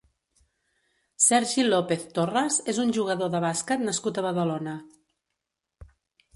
[1.25, 4.77] Sergi López Torras és un jugador de bàsquet nascut a Badalona.